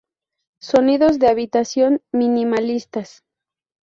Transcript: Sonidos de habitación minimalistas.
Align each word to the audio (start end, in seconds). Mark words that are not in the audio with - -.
Sonidos 0.59 1.19
de 1.19 1.27
habitación 1.27 2.01
minimalistas. 2.11 3.21